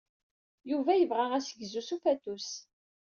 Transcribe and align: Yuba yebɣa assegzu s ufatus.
Yuba 0.71 0.91
yebɣa 0.95 1.25
assegzu 1.37 1.81
s 1.87 1.89
ufatus. 1.95 2.49